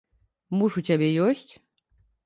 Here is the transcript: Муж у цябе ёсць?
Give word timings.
Муж 0.61 0.79
у 0.81 0.83
цябе 0.89 1.13
ёсць? 1.27 1.47